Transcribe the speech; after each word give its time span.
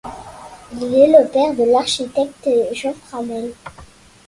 Il 0.73 0.83
est 0.83 1.25
père 1.31 1.53
de 1.53 1.63
l’architecte 1.71 2.49
Jean 2.73 2.95
Franel. 3.07 3.53